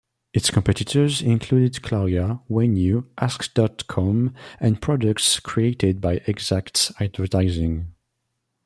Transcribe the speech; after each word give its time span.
Its 0.33 0.49
competitors 0.49 1.21
included 1.21 1.75
Claria, 1.83 2.41
When-U, 2.47 3.07
Ask 3.19 3.53
dot 3.53 3.85
com 3.85 4.33
and 4.59 4.81
products 4.81 5.39
created 5.39 6.01
by 6.01 6.17
eXact 6.21 6.99
Advertising. 6.99 7.93